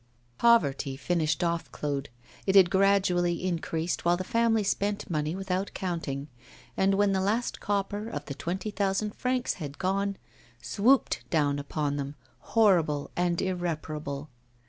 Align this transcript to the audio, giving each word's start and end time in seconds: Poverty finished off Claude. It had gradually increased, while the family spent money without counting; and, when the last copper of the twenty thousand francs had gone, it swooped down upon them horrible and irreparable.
Poverty 0.39 0.97
finished 0.97 1.43
off 1.43 1.71
Claude. 1.71 2.09
It 2.47 2.55
had 2.55 2.71
gradually 2.71 3.45
increased, 3.45 4.03
while 4.03 4.17
the 4.17 4.23
family 4.23 4.63
spent 4.63 5.11
money 5.11 5.35
without 5.35 5.75
counting; 5.75 6.27
and, 6.75 6.95
when 6.95 7.11
the 7.11 7.21
last 7.21 7.59
copper 7.59 8.09
of 8.09 8.25
the 8.25 8.33
twenty 8.33 8.71
thousand 8.71 9.13
francs 9.15 9.53
had 9.61 9.77
gone, 9.77 10.17
it 10.59 10.65
swooped 10.65 11.21
down 11.29 11.59
upon 11.59 11.97
them 11.97 12.15
horrible 12.39 13.11
and 13.15 13.43
irreparable. 13.43 14.31